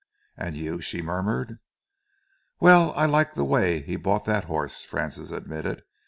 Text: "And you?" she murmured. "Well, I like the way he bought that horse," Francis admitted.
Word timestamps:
"And 0.35 0.57
you?" 0.57 0.81
she 0.81 1.03
murmured. 1.03 1.59
"Well, 2.59 2.91
I 2.95 3.05
like 3.05 3.35
the 3.35 3.45
way 3.45 3.81
he 3.81 3.97
bought 3.97 4.25
that 4.25 4.45
horse," 4.45 4.83
Francis 4.83 5.29
admitted. 5.29 5.83